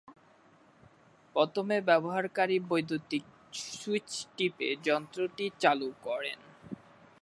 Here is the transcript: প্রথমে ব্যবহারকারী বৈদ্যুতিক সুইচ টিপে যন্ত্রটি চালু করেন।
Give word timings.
প্রথমে 1.35 1.77
ব্যবহারকারী 1.81 2.57
বৈদ্যুতিক 2.69 3.23
সুইচ 3.71 4.09
টিপে 4.37 4.69
যন্ত্রটি 4.87 5.45
চালু 5.59 5.89
করেন। 6.03 6.39